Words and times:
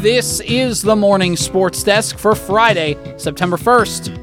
This 0.00 0.40
is 0.40 0.80
the 0.80 0.96
morning 0.96 1.36
sports 1.36 1.82
desk 1.82 2.16
for 2.16 2.34
Friday, 2.34 2.96
September 3.18 3.58
1st. 3.58 4.19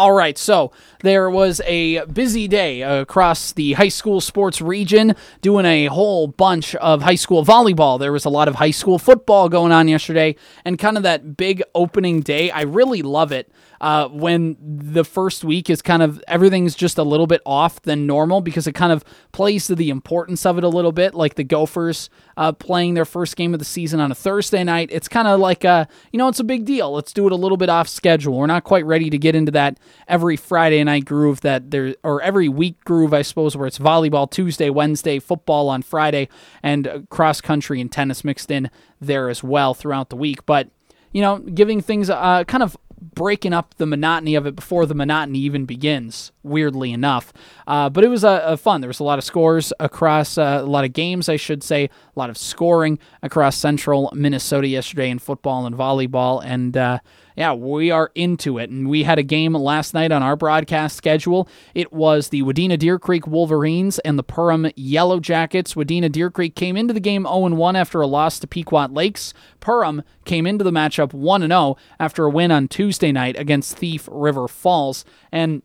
All 0.00 0.12
right, 0.12 0.38
so 0.38 0.72
there 1.02 1.28
was 1.28 1.60
a 1.66 2.06
busy 2.06 2.48
day 2.48 2.80
across 2.80 3.52
the 3.52 3.74
high 3.74 3.90
school 3.90 4.22
sports 4.22 4.62
region 4.62 5.14
doing 5.42 5.66
a 5.66 5.88
whole 5.88 6.26
bunch 6.26 6.74
of 6.76 7.02
high 7.02 7.16
school 7.16 7.44
volleyball. 7.44 7.98
There 7.98 8.10
was 8.10 8.24
a 8.24 8.30
lot 8.30 8.48
of 8.48 8.54
high 8.54 8.70
school 8.70 8.98
football 8.98 9.50
going 9.50 9.72
on 9.72 9.88
yesterday, 9.88 10.36
and 10.64 10.78
kind 10.78 10.96
of 10.96 11.02
that 11.02 11.36
big 11.36 11.62
opening 11.74 12.22
day. 12.22 12.50
I 12.50 12.62
really 12.62 13.02
love 13.02 13.30
it 13.30 13.52
uh, 13.80 14.08
when 14.08 14.56
the 14.60 15.04
first 15.04 15.42
week 15.42 15.70
is 15.70 15.80
kind 15.82 16.02
of 16.02 16.22
everything's 16.28 16.74
just 16.74 16.98
a 16.98 17.02
little 17.02 17.26
bit 17.26 17.40
off 17.46 17.80
than 17.82 18.06
normal 18.06 18.40
because 18.40 18.66
it 18.66 18.72
kind 18.72 18.92
of 18.92 19.04
plays 19.32 19.66
to 19.66 19.74
the 19.74 19.90
importance 19.90 20.44
of 20.44 20.58
it 20.58 20.64
a 20.64 20.68
little 20.68 20.92
bit. 20.92 21.14
Like 21.14 21.34
the 21.34 21.44
Gophers 21.44 22.10
uh, 22.36 22.52
playing 22.52 22.94
their 22.94 23.04
first 23.04 23.36
game 23.36 23.54
of 23.54 23.58
the 23.58 23.64
season 23.64 24.00
on 24.00 24.10
a 24.10 24.14
Thursday 24.14 24.64
night. 24.64 24.90
It's 24.92 25.08
kind 25.08 25.28
of 25.28 25.40
like 25.40 25.64
a, 25.64 25.88
you 26.12 26.18
know, 26.18 26.28
it's 26.28 26.40
a 26.40 26.44
big 26.44 26.64
deal. 26.64 26.92
Let's 26.92 27.12
do 27.12 27.26
it 27.26 27.32
a 27.32 27.36
little 27.36 27.56
bit 27.56 27.68
off 27.68 27.88
schedule. 27.88 28.36
We're 28.36 28.46
not 28.46 28.64
quite 28.64 28.84
ready 28.84 29.08
to 29.10 29.18
get 29.18 29.34
into 29.34 29.52
that 29.52 29.78
every 30.08 30.36
Friday 30.36 30.82
night 30.84 31.04
groove 31.04 31.40
that 31.42 31.70
there, 31.70 31.94
or 32.02 32.22
every 32.22 32.48
week 32.48 32.84
groove, 32.84 33.14
I 33.14 33.22
suppose, 33.22 33.56
where 33.56 33.66
it's 33.66 33.78
volleyball 33.78 34.30
Tuesday, 34.30 34.70
Wednesday, 34.70 35.18
football 35.18 35.68
on 35.68 35.82
Friday, 35.82 36.28
and 36.62 36.86
uh, 36.86 37.00
cross 37.10 37.40
country 37.40 37.80
and 37.80 37.90
tennis 37.90 38.24
mixed 38.24 38.50
in 38.50 38.70
there 39.00 39.28
as 39.28 39.42
well 39.42 39.74
throughout 39.74 40.10
the 40.10 40.16
week. 40.16 40.46
But 40.46 40.68
you 41.12 41.22
know, 41.22 41.38
giving 41.38 41.80
things 41.80 42.08
uh, 42.08 42.44
kind 42.44 42.62
of 42.62 42.76
breaking 43.00 43.52
up 43.52 43.74
the 43.76 43.86
monotony 43.86 44.34
of 44.34 44.46
it 44.46 44.54
before 44.54 44.86
the 44.86 44.94
monotony 44.94 45.38
even 45.38 45.64
begins, 45.64 46.32
weirdly 46.42 46.92
enough. 46.92 47.32
Uh, 47.66 47.88
but 47.88 48.04
it 48.04 48.08
was 48.08 48.24
a, 48.24 48.42
a, 48.44 48.56
fun. 48.56 48.80
There 48.80 48.88
was 48.88 49.00
a 49.00 49.04
lot 49.04 49.18
of 49.18 49.24
scores 49.24 49.72
across 49.80 50.36
uh, 50.36 50.60
a 50.62 50.66
lot 50.66 50.84
of 50.84 50.92
games, 50.92 51.28
I 51.28 51.36
should 51.36 51.62
say, 51.62 51.84
a 51.84 52.18
lot 52.18 52.30
of 52.30 52.36
scoring 52.36 52.98
across 53.22 53.56
central 53.56 54.12
Minnesota 54.14 54.68
yesterday 54.68 55.10
in 55.10 55.18
football 55.18 55.66
and 55.66 55.74
volleyball. 55.74 56.42
And 56.44 56.76
uh, 56.76 56.98
yeah, 57.40 57.54
we 57.54 57.90
are 57.90 58.10
into 58.14 58.58
it. 58.58 58.68
And 58.68 58.86
we 58.86 59.04
had 59.04 59.18
a 59.18 59.22
game 59.22 59.54
last 59.54 59.94
night 59.94 60.12
on 60.12 60.22
our 60.22 60.36
broadcast 60.36 60.94
schedule. 60.94 61.48
It 61.72 61.90
was 61.90 62.28
the 62.28 62.42
Wadena 62.42 62.78
Deer 62.78 62.98
Creek 62.98 63.26
Wolverines 63.26 63.98
and 64.00 64.18
the 64.18 64.22
Perham 64.22 64.70
Yellow 64.76 65.20
Jackets. 65.20 65.72
Wadena 65.72 66.12
Deer 66.12 66.30
Creek 66.30 66.54
came 66.54 66.76
into 66.76 66.92
the 66.92 67.00
game 67.00 67.22
0 67.22 67.54
1 67.54 67.76
after 67.76 68.02
a 68.02 68.06
loss 68.06 68.38
to 68.40 68.46
Pequot 68.46 68.88
Lakes. 68.90 69.32
Perham 69.58 70.04
came 70.26 70.46
into 70.46 70.62
the 70.62 70.70
matchup 70.70 71.14
1 71.14 71.40
0 71.40 71.78
after 71.98 72.26
a 72.26 72.30
win 72.30 72.52
on 72.52 72.68
Tuesday 72.68 73.10
night 73.10 73.38
against 73.38 73.78
Thief 73.78 74.06
River 74.12 74.46
Falls. 74.46 75.06
And 75.32 75.62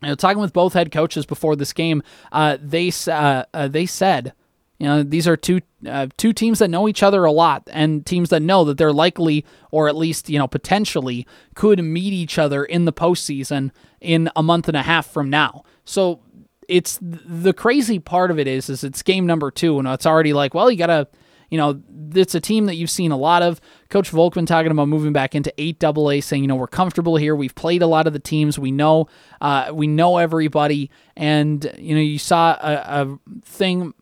you 0.00 0.08
know, 0.08 0.14
talking 0.14 0.40
with 0.40 0.54
both 0.54 0.72
head 0.72 0.90
coaches 0.90 1.26
before 1.26 1.54
this 1.54 1.74
game, 1.74 2.02
uh, 2.32 2.56
they 2.62 2.90
uh, 3.08 3.44
uh, 3.52 3.68
they 3.68 3.84
said 3.84 4.32
you 4.78 4.86
know, 4.86 5.02
these 5.02 5.28
are 5.28 5.36
two 5.36 5.60
uh, 5.86 6.08
two 6.16 6.32
teams 6.32 6.58
that 6.58 6.68
know 6.68 6.88
each 6.88 7.02
other 7.02 7.24
a 7.24 7.32
lot, 7.32 7.68
and 7.72 8.04
teams 8.04 8.30
that 8.30 8.40
know 8.40 8.64
that 8.64 8.76
they're 8.76 8.92
likely, 8.92 9.44
or 9.70 9.88
at 9.88 9.96
least 9.96 10.28
you 10.28 10.38
know 10.38 10.48
potentially, 10.48 11.26
could 11.54 11.82
meet 11.82 12.12
each 12.12 12.38
other 12.38 12.64
in 12.64 12.84
the 12.84 12.92
postseason 12.92 13.70
in 14.00 14.28
a 14.34 14.42
month 14.42 14.68
and 14.68 14.76
a 14.76 14.82
half 14.82 15.06
from 15.06 15.30
now. 15.30 15.62
So 15.84 16.20
it's 16.68 16.98
the 17.02 17.52
crazy 17.52 17.98
part 17.98 18.30
of 18.30 18.38
it 18.38 18.46
is, 18.46 18.68
is 18.68 18.84
it's 18.84 19.02
game 19.02 19.26
number 19.26 19.50
two, 19.50 19.78
and 19.78 19.86
it's 19.88 20.06
already 20.06 20.32
like, 20.32 20.54
well, 20.54 20.70
you 20.70 20.76
gotta, 20.76 21.06
you 21.50 21.58
know, 21.58 21.80
it's 22.14 22.34
a 22.34 22.40
team 22.40 22.66
that 22.66 22.74
you've 22.74 22.90
seen 22.90 23.12
a 23.12 23.16
lot 23.16 23.42
of. 23.42 23.60
Coach 23.90 24.10
Volkman 24.10 24.46
talking 24.46 24.72
about 24.72 24.88
moving 24.88 25.12
back 25.12 25.34
into 25.34 25.52
eight 25.56 25.78
double 25.78 26.10
A, 26.10 26.20
saying, 26.20 26.42
you 26.42 26.48
know, 26.48 26.56
we're 26.56 26.66
comfortable 26.66 27.16
here. 27.16 27.36
We've 27.36 27.54
played 27.54 27.82
a 27.82 27.86
lot 27.86 28.06
of 28.06 28.12
the 28.12 28.18
teams. 28.18 28.58
We 28.58 28.72
know, 28.72 29.08
uh, 29.40 29.70
we 29.72 29.86
know 29.86 30.18
everybody, 30.18 30.90
and 31.16 31.70
you 31.78 31.94
know, 31.94 32.00
you 32.00 32.18
saw 32.18 32.56
a, 32.60 33.02
a 33.02 33.18
thing 33.44 33.94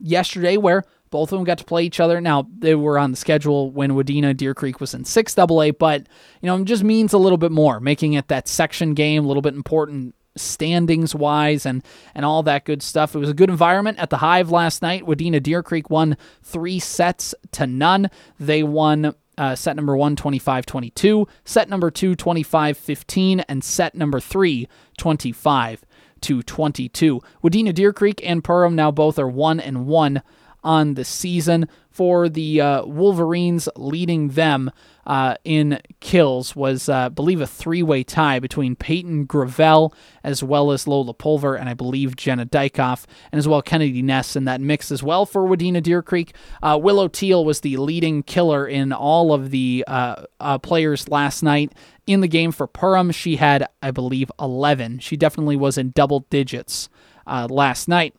yesterday 0.00 0.56
where 0.56 0.84
both 1.10 1.32
of 1.32 1.38
them 1.38 1.44
got 1.44 1.58
to 1.58 1.64
play 1.64 1.84
each 1.84 2.00
other. 2.00 2.20
Now 2.20 2.46
they 2.58 2.74
were 2.74 2.98
on 2.98 3.10
the 3.10 3.16
schedule 3.16 3.70
when 3.70 3.92
Wadena 3.92 4.36
Deer 4.36 4.54
Creek 4.54 4.80
was 4.80 4.94
in 4.94 5.04
six 5.04 5.36
AA, 5.36 5.72
but 5.72 6.06
you 6.40 6.46
know 6.46 6.56
it 6.56 6.64
just 6.64 6.84
means 6.84 7.12
a 7.12 7.18
little 7.18 7.38
bit 7.38 7.52
more, 7.52 7.80
making 7.80 8.14
it 8.14 8.28
that 8.28 8.48
section 8.48 8.94
game 8.94 9.24
a 9.24 9.28
little 9.28 9.42
bit 9.42 9.54
important 9.54 10.14
standings 10.36 11.14
wise 11.14 11.66
and 11.66 11.84
and 12.14 12.24
all 12.24 12.42
that 12.44 12.64
good 12.64 12.82
stuff. 12.82 13.14
It 13.14 13.18
was 13.18 13.28
a 13.28 13.34
good 13.34 13.50
environment 13.50 13.98
at 13.98 14.10
the 14.10 14.18
Hive 14.18 14.50
last 14.50 14.82
night. 14.82 15.04
Wadena 15.04 15.42
Deer 15.42 15.62
Creek 15.62 15.90
won 15.90 16.16
three 16.42 16.78
sets 16.78 17.34
to 17.52 17.66
none. 17.66 18.10
They 18.38 18.62
won 18.62 19.14
uh, 19.36 19.54
set 19.54 19.74
number 19.74 19.96
one, 19.96 20.16
25 20.16 20.66
22, 20.66 21.26
set 21.44 21.68
number 21.68 21.90
two, 21.90 22.14
25 22.14 22.76
15, 22.76 23.40
and 23.40 23.64
set 23.64 23.94
number 23.94 24.20
three, 24.20 24.68
25 24.98 25.84
to 26.22 26.42
22. 26.42 27.20
Wadena 27.42 27.74
Deer 27.74 27.92
Creek 27.92 28.20
and 28.24 28.44
Perham 28.44 28.74
now 28.74 28.90
both 28.90 29.18
are 29.18 29.28
1 29.28 29.60
and 29.60 29.86
1 29.86 30.22
on 30.62 30.94
the 30.94 31.04
season. 31.04 31.68
For 31.90 32.28
the 32.28 32.60
uh, 32.60 32.84
Wolverines, 32.86 33.68
leading 33.76 34.28
them 34.28 34.70
uh, 35.06 35.34
in 35.42 35.80
kills 35.98 36.54
was, 36.54 36.88
uh, 36.88 36.94
I 36.94 37.08
believe, 37.08 37.40
a 37.40 37.46
three 37.48 37.82
way 37.82 38.04
tie 38.04 38.38
between 38.38 38.76
Peyton 38.76 39.24
Gravel 39.24 39.92
as 40.22 40.42
well 40.42 40.70
as 40.70 40.86
Lola 40.86 41.12
Pulver 41.14 41.56
and 41.56 41.68
I 41.68 41.74
believe 41.74 42.14
Jenna 42.14 42.46
Dykoff 42.46 43.06
and 43.32 43.38
as 43.40 43.48
well 43.48 43.60
Kennedy 43.60 44.02
Ness 44.02 44.36
in 44.36 44.44
that 44.44 44.60
mix 44.60 44.92
as 44.92 45.02
well 45.02 45.26
for 45.26 45.42
Wadena 45.48 45.82
Deer 45.82 46.00
Creek. 46.00 46.32
Uh, 46.62 46.78
Willow 46.80 47.08
Teal 47.08 47.44
was 47.44 47.60
the 47.60 47.76
leading 47.76 48.22
killer 48.22 48.68
in 48.68 48.92
all 48.92 49.32
of 49.32 49.50
the 49.50 49.84
uh, 49.88 50.24
uh, 50.38 50.58
players 50.58 51.08
last 51.08 51.42
night. 51.42 51.72
In 52.06 52.20
the 52.20 52.28
game 52.28 52.52
for 52.52 52.68
Perham, 52.68 53.12
she 53.12 53.36
had, 53.36 53.68
I 53.82 53.90
believe, 53.90 54.30
11. 54.40 55.00
She 55.00 55.16
definitely 55.16 55.56
was 55.56 55.76
in 55.76 55.90
double 55.90 56.20
digits 56.30 56.88
last 57.26 57.88
night 57.88 58.14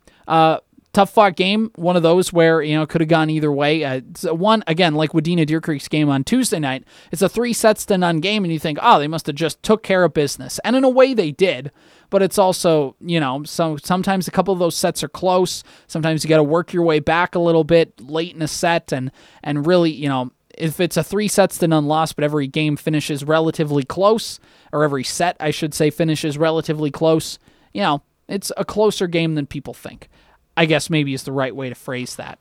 tough 0.93 1.11
fought 1.11 1.35
game. 1.35 1.71
One 1.75 1.95
of 1.95 2.03
those 2.03 2.33
where 2.33 2.61
you 2.61 2.75
know 2.75 2.85
could 2.85 3.01
have 3.01 3.07
gone 3.07 3.29
either 3.29 3.51
way. 3.51 3.83
Uh, 3.83 4.01
one 4.33 4.63
again, 4.67 4.95
like 4.95 5.11
Wadena 5.11 5.45
Deer 5.45 5.61
Creek's 5.61 5.87
game 5.87 6.09
on 6.09 6.23
Tuesday 6.23 6.59
night, 6.59 6.83
it's 7.11 7.21
a 7.21 7.29
three 7.29 7.53
sets 7.53 7.85
to 7.87 7.97
none 7.97 8.19
game, 8.19 8.43
and 8.43 8.51
you 8.51 8.59
think, 8.59 8.79
oh, 8.81 8.99
they 8.99 9.07
must 9.07 9.27
have 9.27 9.35
just 9.35 9.61
took 9.63 9.83
care 9.83 10.03
of 10.03 10.13
business, 10.13 10.59
and 10.63 10.75
in 10.75 10.83
a 10.83 10.89
way 10.89 11.13
they 11.13 11.31
did. 11.31 11.71
But 12.09 12.21
it's 12.21 12.37
also, 12.37 12.97
you 12.99 13.21
know, 13.21 13.43
so 13.45 13.77
sometimes 13.77 14.27
a 14.27 14.31
couple 14.31 14.53
of 14.53 14.59
those 14.59 14.75
sets 14.75 15.01
are 15.01 15.07
close. 15.07 15.63
Sometimes 15.87 16.23
you 16.23 16.29
got 16.29 16.37
to 16.37 16.43
work 16.43 16.73
your 16.73 16.83
way 16.83 16.99
back 16.99 17.35
a 17.35 17.39
little 17.39 17.63
bit 17.63 18.01
late 18.01 18.35
in 18.35 18.41
a 18.41 18.47
set, 18.47 18.91
and 18.91 19.11
and 19.43 19.65
really, 19.65 19.91
you 19.91 20.09
know, 20.09 20.31
if 20.57 20.79
it's 20.79 20.97
a 20.97 21.03
three 21.03 21.27
sets 21.27 21.57
to 21.59 21.67
none 21.67 21.87
loss, 21.87 22.11
but 22.13 22.23
every 22.23 22.47
game 22.47 22.75
finishes 22.75 23.23
relatively 23.23 23.83
close, 23.83 24.39
or 24.73 24.83
every 24.83 25.03
set, 25.03 25.37
I 25.39 25.51
should 25.51 25.73
say, 25.73 25.89
finishes 25.89 26.37
relatively 26.37 26.91
close, 26.91 27.39
you 27.73 27.81
know, 27.81 28.01
it's 28.27 28.51
a 28.57 28.65
closer 28.65 29.07
game 29.07 29.35
than 29.35 29.45
people 29.45 29.73
think. 29.73 30.09
I 30.57 30.65
guess 30.65 30.89
maybe 30.89 31.13
is 31.13 31.23
the 31.23 31.31
right 31.31 31.55
way 31.55 31.69
to 31.69 31.75
phrase 31.75 32.15
that. 32.15 32.39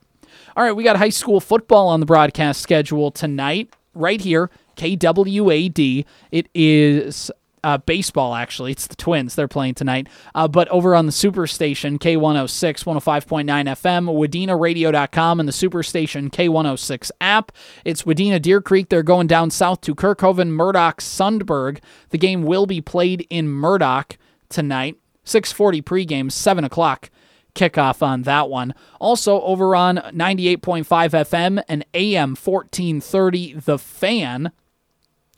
All 0.57 0.65
right, 0.65 0.73
we 0.73 0.85
got 0.85 0.97
high 0.97 1.11
school 1.11 1.41
football 1.41 1.89
on 1.89 2.01
the 2.01 2.07
broadcast 2.07 2.61
schedule 2.61 3.11
tonight, 3.11 3.73
right 3.95 4.21
here, 4.21 4.51
KWAD. 4.77 6.05
It 6.31 6.49
is 6.55 7.31
uh, 7.63 7.79
baseball, 7.79 8.35
actually. 8.35 8.73
It's 8.73 8.87
the 8.87 8.97
Twins. 8.97 9.35
They're 9.35 9.49
playing 9.49 9.75
tonight. 9.75 10.09
Uh, 10.35 10.49
but 10.49 10.69
over 10.69 10.95
on 10.95 11.07
the 11.07 11.13
Superstation, 11.13 11.99
K106, 11.99 12.85
105.9 12.85 13.47
FM, 13.47 14.47
WadenaRadio.com, 14.47 15.41
and 15.41 15.49
the 15.49 15.53
Superstation 15.53 16.31
K106 16.31 17.11
app. 17.21 17.53
It's 17.85 18.03
Wadena 18.05 18.41
Deer 18.41 18.61
Creek. 18.61 18.89
They're 18.89 19.03
going 19.03 19.27
down 19.27 19.51
south 19.51 19.81
to 19.83 19.95
Kerkhoven, 19.95 20.49
Murdock, 20.49 21.01
Sunburg. 21.01 21.81
The 22.11 22.19
game 22.19 22.43
will 22.43 22.67
be 22.67 22.81
played 22.81 23.27
in 23.31 23.49
Murdock 23.49 24.17
tonight. 24.49 24.97
640 25.25 25.83
pregame, 25.83 26.33
7 26.33 26.65
o'clock 26.65 27.11
kickoff 27.55 28.03
on 28.03 28.23
that 28.23 28.49
one. 28.49 28.75
Also, 29.01 29.41
over 29.43 29.75
on 29.75 29.97
98.5 29.97 30.85
FM 30.85 31.63
and 31.69 31.85
AM 31.95 32.31
1430, 32.31 33.55
The 33.55 33.79
Fan. 33.79 34.53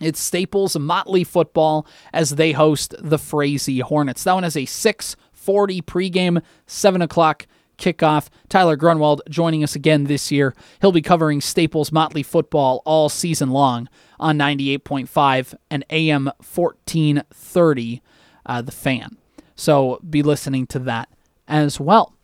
It's 0.00 0.21
Staples 0.21 0.77
Motley 0.77 1.23
football 1.25 1.87
as 2.12 2.31
they 2.31 2.53
host 2.53 2.94
the 2.99 3.19
Frazee 3.19 3.81
Hornets. 3.81 4.25
That 4.25 4.35
one 4.35 4.43
has 4.43 4.56
a 4.56 4.64
640 4.64 5.82
pregame, 5.82 6.43
7 6.67 7.03
o'clock 7.03 7.47
kickoff. 7.79 8.29
Tyler 8.49 8.76
Grunwald 8.76 9.23
joining 9.29 9.62
us 9.62 9.75
again 9.75 10.05
this 10.05 10.31
year. 10.32 10.55
He'll 10.81 10.93
be 10.93 11.03
covering 11.03 11.41
Staples 11.41 11.93
Motley 11.93 12.23
football 12.23 12.82
all 12.85 13.08
season 13.08 13.50
long 13.50 13.88
on 14.19 14.38
98.5 14.38 15.55
and 15.70 15.85
AM 15.91 16.26
1430, 16.26 18.03
uh, 18.47 18.62
The 18.62 18.73
Fan. 18.73 19.19
So 19.55 20.00
be 20.08 20.23
listening 20.23 20.67
to 20.69 20.79
that 20.81 21.08
as 21.52 21.78
well. 21.78 22.14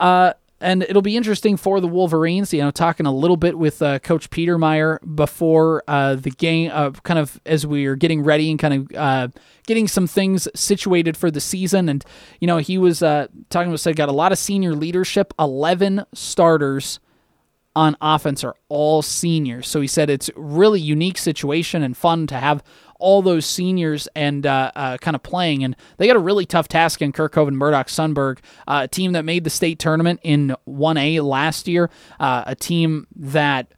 Uh, 0.00 0.32
and 0.60 0.84
it'll 0.84 1.02
be 1.02 1.16
interesting 1.16 1.56
for 1.56 1.80
the 1.80 1.88
Wolverines. 1.88 2.54
You 2.54 2.62
know, 2.62 2.70
talking 2.70 3.04
a 3.04 3.12
little 3.12 3.36
bit 3.36 3.58
with 3.58 3.82
uh, 3.82 3.98
Coach 3.98 4.30
Petermeyer 4.30 4.98
before 5.14 5.82
uh, 5.88 6.14
the 6.14 6.30
game, 6.30 6.70
uh, 6.72 6.92
kind 7.02 7.18
of 7.18 7.40
as 7.44 7.66
we 7.66 7.86
are 7.86 7.96
getting 7.96 8.22
ready 8.22 8.50
and 8.50 8.58
kind 8.58 8.74
of 8.74 8.96
uh, 8.96 9.28
getting 9.66 9.88
some 9.88 10.06
things 10.06 10.48
situated 10.54 11.16
for 11.16 11.30
the 11.30 11.40
season. 11.40 11.88
And 11.88 12.04
you 12.40 12.46
know, 12.46 12.58
he 12.58 12.78
was 12.78 13.02
uh, 13.02 13.26
talking 13.50 13.68
about 13.68 13.80
said 13.80 13.96
got 13.96 14.08
a 14.08 14.12
lot 14.12 14.32
of 14.32 14.38
senior 14.38 14.74
leadership, 14.74 15.34
eleven 15.38 16.04
starters 16.14 17.00
on 17.74 17.96
offense 18.00 18.44
are 18.44 18.54
all 18.68 19.02
seniors. 19.02 19.68
So 19.68 19.80
he 19.80 19.86
said 19.86 20.10
it's 20.10 20.30
really 20.36 20.80
unique 20.80 21.18
situation 21.18 21.82
and 21.82 21.96
fun 21.96 22.26
to 22.28 22.36
have 22.36 22.62
all 22.98 23.20
those 23.20 23.44
seniors 23.44 24.06
and 24.14 24.46
uh, 24.46 24.70
uh, 24.76 24.96
kind 24.98 25.14
of 25.14 25.22
playing. 25.22 25.64
And 25.64 25.74
they 25.96 26.06
got 26.06 26.16
a 26.16 26.20
really 26.20 26.46
tough 26.46 26.68
task 26.68 27.02
in 27.02 27.12
Kerkhoven 27.12 27.54
Murdock 27.54 27.88
Sunburg, 27.88 28.40
uh, 28.68 28.82
a 28.84 28.88
team 28.88 29.12
that 29.12 29.24
made 29.24 29.44
the 29.44 29.50
state 29.50 29.78
tournament 29.78 30.20
in 30.22 30.54
1A 30.68 31.22
last 31.22 31.66
year, 31.66 31.90
uh, 32.20 32.44
a 32.46 32.54
team 32.54 33.06
that. 33.16 33.72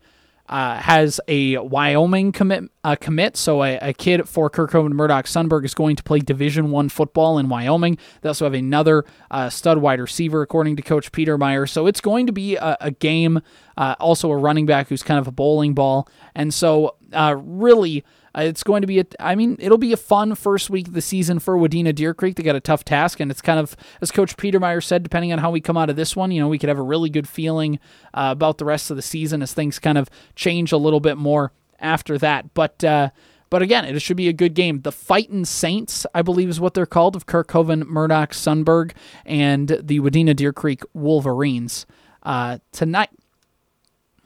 Uh, 0.47 0.77
has 0.77 1.23
a 1.27 1.57
Wyoming 1.57 2.31
commit 2.31 2.65
uh, 2.85 2.97
commit. 2.97 3.35
So 3.35 3.63
a, 3.63 3.79
a, 3.79 3.93
kid 3.95 4.29
for 4.29 4.51
Kerkhoven 4.51 4.93
Murdock 4.93 5.27
Sunburg 5.27 5.65
is 5.65 5.73
going 5.73 5.97
to 5.97 6.03
play 6.03 6.19
Division 6.19 6.71
One 6.71 6.91
football 6.91 7.39
in 7.39 7.49
Wyoming. 7.49 7.97
They 8.21 8.29
also 8.29 8.45
have 8.45 8.53
another 8.53 9.07
uh, 9.31 9.49
stud 9.49 9.79
wide 9.79 10.01
receiver, 10.01 10.43
according 10.43 10.77
to 10.77 10.83
Coach 10.83 11.13
Peter 11.13 11.39
Meyer. 11.39 11.65
So 11.65 11.87
it's 11.87 12.03
going 12.03 12.27
to 12.27 12.33
be 12.33 12.57
a, 12.57 12.77
a 12.79 12.91
game. 12.91 13.41
Uh, 13.79 13.95
also 13.99 14.31
a 14.31 14.37
running 14.37 14.67
back 14.67 14.89
who's 14.89 15.03
kind 15.03 15.19
of 15.19 15.27
a 15.27 15.33
bowling 15.33 15.73
ball, 15.73 16.09
and 16.35 16.53
so 16.53 16.97
uh, 17.15 17.35
really 17.43 18.05
it's 18.37 18.63
going 18.63 18.81
to 18.81 18.87
be, 18.87 19.01
a, 19.01 19.07
I 19.21 19.35
mean, 19.35 19.57
it'll 19.61 19.79
be 19.79 19.93
a 19.93 19.97
fun 19.97 20.35
first 20.35 20.71
week 20.71 20.89
of 20.89 20.95
the 20.95 21.01
season 21.01 21.39
for 21.39 21.57
Wadena 21.57 21.95
Deer 21.95 22.15
Creek. 22.15 22.37
They 22.37 22.43
got 22.43 22.57
a 22.57 22.61
tough 22.61 22.85
task, 22.85 23.21
and 23.21 23.31
it's 23.31 23.41
kind 23.41 23.59
of, 23.59 23.77
as 24.01 24.11
Coach 24.11 24.37
Peter 24.37 24.59
Meyer 24.59 24.81
said, 24.81 25.03
depending 25.03 25.33
on 25.33 25.39
how 25.39 25.51
we 25.51 25.61
come 25.61 25.77
out 25.77 25.91
of 25.91 25.97
this 25.97 26.17
one, 26.17 26.31
you 26.31 26.41
know, 26.41 26.49
we 26.49 26.59
could 26.59 26.69
have 26.69 26.79
a 26.79 26.83
really 26.83 27.11
good 27.11 27.29
feeling 27.29 27.79
uh, 28.13 28.29
about 28.33 28.59
the 28.59 28.65
rest 28.65 28.91
of 28.91 28.97
the 28.97 29.03
season 29.03 29.43
as 29.43 29.53
things 29.53 29.79
kind 29.79 29.99
of 29.99 30.09
change 30.35 30.73
a 30.73 30.77
little 30.77 31.01
bit 31.01 31.17
more 31.17 31.53
after 31.79 32.19
that. 32.19 32.55
But, 32.55 32.83
uh, 32.83 33.11
but 33.51 33.63
again, 33.63 33.85
it 33.85 34.01
should 34.01 34.17
be 34.17 34.29
a 34.29 34.33
good 34.33 34.55
game. 34.55 34.81
The 34.81 34.91
Fightin' 34.91 35.45
Saints, 35.45 36.07
I 36.13 36.23
believe, 36.23 36.49
is 36.49 36.59
what 36.59 36.75
they're 36.75 36.87
called, 36.87 37.15
of 37.15 37.27
Kerkhoven, 37.27 37.87
Murdock, 37.87 38.35
Sunburg, 38.35 38.95
and 39.25 39.69
the 39.69 40.01
Wadena 40.01 40.35
Deer 40.35 40.53
Creek 40.53 40.83
Wolverines 40.93 41.87
uh, 42.25 42.59
tonight. 42.73 43.11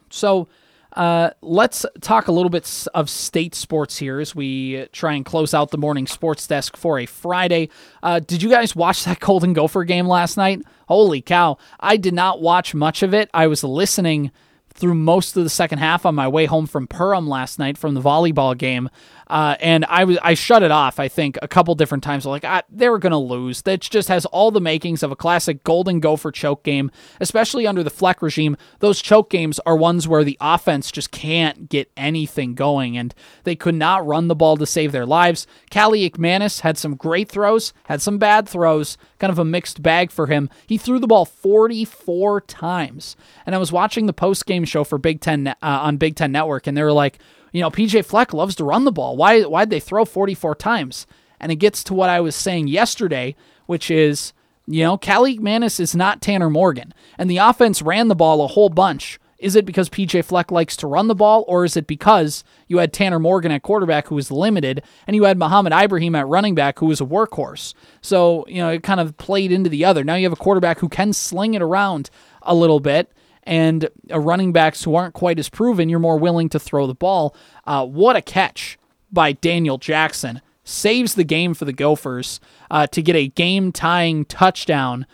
So 0.09 0.47
uh, 0.93 1.29
let's 1.41 1.85
talk 2.01 2.27
a 2.27 2.31
little 2.31 2.49
bit 2.49 2.87
of 2.93 3.09
state 3.09 3.55
sports 3.55 3.97
here 3.97 4.19
as 4.19 4.35
we 4.35 4.87
try 4.91 5.13
and 5.13 5.23
close 5.23 5.53
out 5.53 5.71
the 5.71 5.77
morning 5.77 6.07
sports 6.07 6.47
desk 6.47 6.75
for 6.75 6.99
a 6.99 7.05
Friday. 7.05 7.69
Uh, 8.01 8.19
did 8.19 8.41
you 8.41 8.49
guys 8.49 8.75
watch 8.75 9.03
that 9.05 9.19
Golden 9.19 9.53
Gopher 9.53 9.83
game 9.83 10.07
last 10.07 10.37
night? 10.37 10.61
Holy 10.87 11.21
cow. 11.21 11.57
I 11.79 11.97
did 11.97 12.13
not 12.13 12.41
watch 12.41 12.73
much 12.73 13.03
of 13.03 13.13
it. 13.13 13.29
I 13.33 13.47
was 13.47 13.63
listening 13.63 14.31
through 14.73 14.95
most 14.95 15.35
of 15.35 15.43
the 15.43 15.49
second 15.49 15.79
half 15.79 16.05
on 16.05 16.15
my 16.15 16.27
way 16.27 16.45
home 16.45 16.65
from 16.65 16.87
Perham 16.87 17.27
last 17.27 17.59
night 17.59 17.77
from 17.77 17.93
the 17.93 18.01
volleyball 18.01 18.57
game. 18.57 18.89
Uh, 19.29 19.55
and 19.59 19.85
I 19.85 20.05
was 20.05 20.17
I 20.23 20.33
shut 20.33 20.63
it 20.63 20.71
off. 20.71 20.99
I 20.99 21.07
think 21.07 21.37
a 21.41 21.47
couple 21.47 21.75
different 21.75 22.03
times. 22.03 22.25
Like 22.25 22.45
they 22.69 22.89
were 22.89 22.99
to 22.99 23.17
lose. 23.17 23.61
That 23.63 23.81
just 23.81 24.07
has 24.07 24.25
all 24.27 24.51
the 24.51 24.61
makings 24.61 25.03
of 25.03 25.11
a 25.11 25.15
classic 25.15 25.63
Golden 25.63 25.99
Gopher 25.99 26.31
choke 26.31 26.63
game, 26.63 26.91
especially 27.19 27.67
under 27.67 27.83
the 27.83 27.89
Fleck 27.89 28.21
regime. 28.21 28.57
Those 28.79 29.01
choke 29.01 29.29
games 29.29 29.59
are 29.65 29.75
ones 29.75 30.07
where 30.07 30.23
the 30.23 30.37
offense 30.41 30.91
just 30.91 31.11
can't 31.11 31.69
get 31.69 31.91
anything 31.95 32.55
going, 32.55 32.97
and 32.97 33.13
they 33.43 33.55
could 33.55 33.75
not 33.75 34.05
run 34.05 34.27
the 34.27 34.35
ball 34.35 34.57
to 34.57 34.65
save 34.65 34.91
their 34.91 35.05
lives. 35.05 35.45
Kaliakmanis 35.71 36.61
had 36.61 36.77
some 36.77 36.95
great 36.95 37.29
throws, 37.29 37.73
had 37.85 38.01
some 38.01 38.17
bad 38.17 38.47
throws, 38.49 38.97
kind 39.19 39.31
of 39.31 39.39
a 39.39 39.45
mixed 39.45 39.81
bag 39.81 40.11
for 40.11 40.27
him. 40.27 40.49
He 40.65 40.77
threw 40.77 40.99
the 40.99 41.07
ball 41.07 41.25
44 41.25 42.41
times, 42.41 43.15
and 43.45 43.53
I 43.53 43.59
was 43.59 43.71
watching 43.71 44.05
the 44.05 44.13
post 44.13 44.45
game 44.45 44.65
show 44.65 44.83
for 44.83 44.97
Big 44.97 45.21
Ten 45.21 45.47
uh, 45.47 45.55
on 45.61 45.97
Big 45.97 46.15
Ten 46.15 46.31
Network, 46.31 46.65
and 46.65 46.75
they 46.75 46.83
were 46.83 46.91
like 46.91 47.19
you 47.51 47.61
know, 47.61 47.69
PJ 47.69 48.05
Fleck 48.05 48.33
loves 48.33 48.55
to 48.55 48.63
run 48.63 48.85
the 48.85 48.91
ball. 48.91 49.17
Why 49.17 49.41
why'd 49.43 49.69
they 49.69 49.79
throw 49.79 50.05
44 50.05 50.55
times? 50.55 51.07
And 51.39 51.51
it 51.51 51.55
gets 51.55 51.83
to 51.85 51.93
what 51.93 52.09
I 52.09 52.19
was 52.19 52.35
saying 52.35 52.67
yesterday, 52.67 53.35
which 53.65 53.89
is, 53.89 54.33
you 54.67 54.83
know, 54.83 54.97
Kaliakmanis 54.97 55.79
is 55.79 55.95
not 55.95 56.21
Tanner 56.21 56.49
Morgan. 56.49 56.93
And 57.17 57.29
the 57.29 57.37
offense 57.37 57.81
ran 57.81 58.07
the 58.07 58.15
ball 58.15 58.43
a 58.43 58.47
whole 58.47 58.69
bunch. 58.69 59.19
Is 59.39 59.55
it 59.55 59.65
because 59.65 59.89
PJ 59.89 60.25
Fleck 60.25 60.51
likes 60.51 60.75
to 60.77 60.87
run 60.87 61.07
the 61.07 61.15
ball, 61.15 61.45
or 61.47 61.63
is 61.63 61.77
it 61.77 61.87
because 61.87 62.43
you 62.67 62.79
had 62.79 62.91
Tanner 62.91 63.19
Morgan 63.19 63.53
at 63.53 63.63
quarterback 63.63 64.07
who 64.07 64.15
was 64.15 64.29
limited, 64.29 64.83
and 65.07 65.15
you 65.15 65.23
had 65.23 65.37
Mohamed 65.37 65.71
Ibrahim 65.71 66.13
at 66.13 66.27
running 66.27 66.55
back 66.55 66.79
who 66.79 66.87
was 66.87 66.99
a 66.99 67.05
workhorse? 67.05 67.73
So, 68.01 68.45
you 68.49 68.57
know, 68.57 68.69
it 68.69 68.83
kind 68.83 68.99
of 68.99 69.17
played 69.17 69.53
into 69.53 69.69
the 69.69 69.85
other. 69.85 70.03
Now 70.03 70.15
you 70.15 70.25
have 70.25 70.33
a 70.33 70.35
quarterback 70.35 70.79
who 70.79 70.89
can 70.89 71.13
sling 71.13 71.53
it 71.53 71.61
around 71.61 72.09
a 72.41 72.53
little 72.53 72.81
bit, 72.81 73.13
and 73.49 73.89
running 74.11 74.53
backs 74.53 74.83
who 74.83 74.93
aren't 74.93 75.15
quite 75.15 75.39
as 75.39 75.49
proven, 75.49 75.89
you're 75.89 75.97
more 75.97 76.19
willing 76.19 76.49
to 76.49 76.59
throw 76.59 76.85
the 76.85 76.93
ball. 76.93 77.35
Uh, 77.65 77.83
what 77.83 78.15
a 78.15 78.21
catch 78.21 78.77
by 79.11 79.31
Daniel 79.31 79.79
Jackson. 79.79 80.39
Saves 80.63 81.15
the 81.15 81.23
game 81.23 81.55
for 81.55 81.65
the 81.65 81.73
Gophers 81.73 82.39
uh, 82.69 82.85
to 82.87 83.01
get 83.01 83.15
a 83.15 83.27
game 83.27 83.71
tying 83.71 84.23
touchdown 84.25 85.07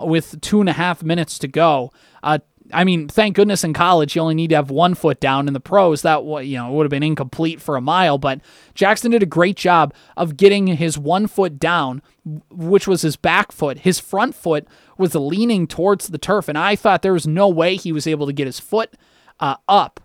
with 0.00 0.40
two 0.40 0.60
and 0.60 0.68
a 0.68 0.74
half 0.74 1.02
minutes 1.02 1.40
to 1.40 1.48
go. 1.48 1.92
Uh, 2.22 2.38
I 2.72 2.84
mean, 2.84 3.08
thank 3.08 3.36
goodness 3.36 3.64
in 3.64 3.72
college 3.72 4.14
you 4.14 4.22
only 4.22 4.34
need 4.34 4.50
to 4.50 4.56
have 4.56 4.70
one 4.70 4.94
foot 4.94 5.20
down. 5.20 5.48
In 5.48 5.54
the 5.54 5.60
pros, 5.60 6.02
that 6.02 6.24
you 6.46 6.56
know 6.56 6.70
would 6.72 6.84
have 6.84 6.90
been 6.90 7.02
incomplete 7.02 7.60
for 7.60 7.76
a 7.76 7.80
mile. 7.80 8.18
But 8.18 8.40
Jackson 8.74 9.10
did 9.10 9.22
a 9.22 9.26
great 9.26 9.56
job 9.56 9.94
of 10.16 10.36
getting 10.36 10.66
his 10.68 10.98
one 10.98 11.26
foot 11.26 11.58
down, 11.58 12.02
which 12.50 12.86
was 12.86 13.02
his 13.02 13.16
back 13.16 13.52
foot. 13.52 13.80
His 13.80 13.98
front 13.98 14.34
foot 14.34 14.66
was 14.98 15.14
leaning 15.14 15.66
towards 15.66 16.08
the 16.08 16.18
turf, 16.18 16.48
and 16.48 16.58
I 16.58 16.76
thought 16.76 17.02
there 17.02 17.12
was 17.12 17.26
no 17.26 17.48
way 17.48 17.76
he 17.76 17.92
was 17.92 18.06
able 18.06 18.26
to 18.26 18.32
get 18.32 18.46
his 18.46 18.60
foot 18.60 18.94
uh, 19.40 19.56
up 19.68 20.00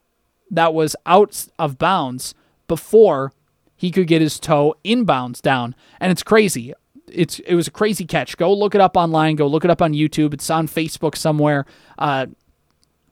that 0.49 0.73
was 0.73 0.95
out 1.05 1.47
of 1.59 1.77
bounds 1.77 2.33
before 2.67 3.33
he 3.75 3.91
could 3.91 4.07
get 4.07 4.21
his 4.21 4.39
toe 4.39 4.75
inbounds 4.83 5.41
down. 5.41 5.75
And 5.99 6.11
it's 6.11 6.23
crazy. 6.23 6.73
It's 7.07 7.39
it 7.39 7.55
was 7.55 7.67
a 7.67 7.71
crazy 7.71 8.05
catch. 8.05 8.35
Go 8.35 8.53
look 8.53 8.75
it 8.75 8.81
up 8.81 8.97
online. 8.97 9.35
Go 9.35 9.47
look 9.47 9.63
it 9.63 9.71
up 9.71 9.81
on 9.81 9.93
YouTube. 9.93 10.33
It's 10.33 10.49
on 10.49 10.67
Facebook 10.67 11.15
somewhere. 11.15 11.65
Uh, 11.97 12.27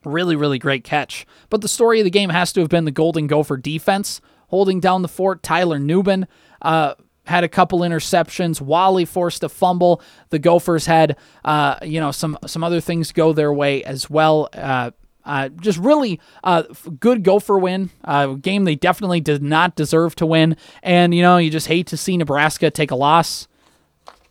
Really, 0.05 0.35
really 0.35 0.59
great 0.59 0.83
catch. 0.83 1.25
But 1.49 1.61
the 1.61 1.67
story 1.67 1.99
of 1.99 2.03
the 2.03 2.11
game 2.11 2.29
has 2.29 2.53
to 2.53 2.61
have 2.61 2.69
been 2.69 2.85
the 2.85 2.91
Golden 2.91 3.27
Gopher 3.27 3.57
defense 3.57 4.21
holding 4.47 4.79
down 4.79 5.01
the 5.01 5.07
fort. 5.07 5.43
Tyler 5.43 5.79
Nubin 5.79 6.27
uh, 6.61 6.93
had 7.25 7.43
a 7.43 7.49
couple 7.49 7.79
interceptions. 7.79 8.61
Wally 8.61 9.05
forced 9.05 9.43
a 9.43 9.49
fumble. 9.49 10.01
The 10.29 10.39
Gophers 10.39 10.85
had, 10.85 11.17
uh, 11.43 11.77
you 11.83 11.99
know, 11.99 12.11
some 12.11 12.37
some 12.45 12.63
other 12.63 12.79
things 12.79 13.11
go 13.11 13.33
their 13.33 13.53
way 13.53 13.83
as 13.83 14.09
well. 14.09 14.49
Uh, 14.53 14.91
uh, 15.25 15.49
just 15.49 15.79
really 15.79 16.19
uh, 16.43 16.63
good 16.99 17.23
Gopher 17.23 17.57
win. 17.57 17.89
Uh, 18.03 18.27
game 18.33 18.63
they 18.63 18.75
definitely 18.75 19.19
did 19.19 19.41
not 19.41 19.75
deserve 19.75 20.15
to 20.15 20.25
win. 20.25 20.55
And, 20.83 21.15
you 21.15 21.23
know, 21.23 21.37
you 21.37 21.49
just 21.49 21.67
hate 21.67 21.87
to 21.87 21.97
see 21.97 22.15
Nebraska 22.15 22.69
take 22.69 22.91
a 22.91 22.95
loss. 22.95 23.47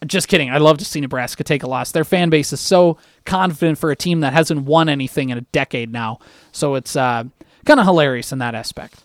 Just 0.06 0.28
kidding. 0.28 0.50
I'd 0.50 0.60
love 0.60 0.78
to 0.78 0.84
see 0.84 1.00
Nebraska 1.00 1.44
take 1.44 1.62
a 1.62 1.68
loss. 1.68 1.92
Their 1.92 2.04
fan 2.04 2.30
base 2.30 2.52
is 2.52 2.60
so 2.60 2.98
confident 3.24 3.78
for 3.78 3.90
a 3.90 3.96
team 3.96 4.20
that 4.20 4.32
hasn't 4.32 4.62
won 4.62 4.88
anything 4.88 5.30
in 5.30 5.38
a 5.38 5.42
decade 5.42 5.92
now. 5.92 6.18
So 6.52 6.74
it's 6.74 6.96
uh, 6.96 7.24
kind 7.64 7.80
of 7.80 7.86
hilarious 7.86 8.32
in 8.32 8.38
that 8.38 8.54
aspect. 8.54 9.03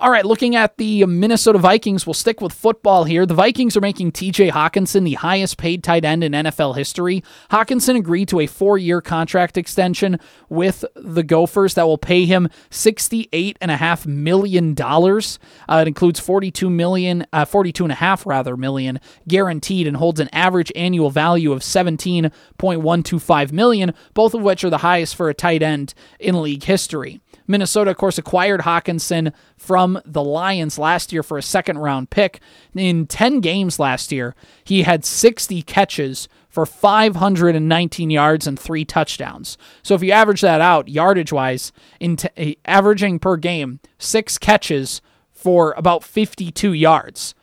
All 0.00 0.12
right, 0.12 0.24
looking 0.24 0.54
at 0.54 0.76
the 0.76 1.04
Minnesota 1.06 1.58
Vikings, 1.58 2.06
we'll 2.06 2.14
stick 2.14 2.40
with 2.40 2.52
football 2.52 3.02
here. 3.02 3.26
The 3.26 3.34
Vikings 3.34 3.76
are 3.76 3.80
making 3.80 4.12
TJ 4.12 4.52
Hockenson 4.52 5.02
the 5.02 5.14
highest 5.14 5.58
paid 5.58 5.82
tight 5.82 6.04
end 6.04 6.22
in 6.22 6.30
NFL 6.30 6.76
history. 6.76 7.24
Hockenson 7.50 7.96
agreed 7.96 8.28
to 8.28 8.38
a 8.38 8.46
four 8.46 8.78
year 8.78 9.00
contract 9.00 9.58
extension 9.58 10.20
with 10.48 10.84
the 10.94 11.24
Gophers 11.24 11.74
that 11.74 11.88
will 11.88 11.98
pay 11.98 12.26
him 12.26 12.48
$68.5 12.70 14.06
million. 14.06 14.80
Uh, 14.80 15.82
it 15.82 15.88
includes 15.88 16.20
42 16.20 16.70
million, 16.70 17.26
uh, 17.32 17.44
$42.5 17.44 18.24
rather 18.24 18.56
million 18.56 19.00
guaranteed 19.26 19.88
and 19.88 19.96
holds 19.96 20.20
an 20.20 20.28
average 20.32 20.70
annual 20.76 21.10
value 21.10 21.50
of 21.50 21.62
17.125 21.62 23.52
million, 23.52 23.92
both 24.14 24.34
of 24.34 24.42
which 24.42 24.62
are 24.62 24.70
the 24.70 24.78
highest 24.78 25.16
for 25.16 25.28
a 25.28 25.34
tight 25.34 25.60
end 25.60 25.92
in 26.20 26.40
league 26.40 26.62
history. 26.62 27.20
Minnesota, 27.46 27.90
of 27.90 27.96
course, 27.96 28.18
acquired 28.18 28.60
Hockenson 28.60 29.32
from 29.56 30.00
the 30.04 30.22
Lions 30.22 30.78
last 30.78 31.12
year 31.12 31.22
for 31.22 31.38
a 31.38 31.42
second 31.42 31.78
round 31.78 32.10
pick. 32.10 32.40
In 32.74 33.06
10 33.06 33.40
games 33.40 33.78
last 33.78 34.12
year, 34.12 34.34
he 34.64 34.82
had 34.82 35.04
60 35.04 35.62
catches 35.62 36.28
for 36.48 36.66
519 36.66 38.10
yards 38.10 38.46
and 38.46 38.58
three 38.58 38.84
touchdowns. 38.84 39.56
So 39.82 39.94
if 39.94 40.02
you 40.02 40.12
average 40.12 40.40
that 40.40 40.60
out, 40.60 40.88
yardage 40.88 41.32
wise, 41.32 41.72
in 42.00 42.16
t- 42.16 42.28
eh, 42.36 42.54
averaging 42.64 43.18
per 43.18 43.36
game, 43.36 43.80
six 43.98 44.38
catches 44.38 45.00
for 45.30 45.74
about 45.76 46.02
52 46.02 46.72
yards. 46.72 47.34